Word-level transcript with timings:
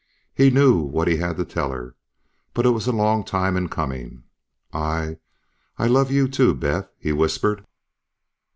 He 0.33 0.49
knew 0.49 0.79
what 0.79 1.07
he 1.07 1.17
had 1.17 1.37
to 1.37 1.45
tell 1.45 1.69
her, 1.71 1.95
but 2.55 2.65
it 2.65 2.71
was 2.71 2.87
a 2.87 2.91
long 2.91 3.23
time 3.23 3.55
in 3.55 3.69
coming. 3.69 4.23
"I... 4.73 5.17
I 5.77 5.85
love 5.85 6.09
you 6.09 6.27
too, 6.27 6.55
Beth," 6.55 6.89
he 6.97 7.11
whispered. 7.11 7.67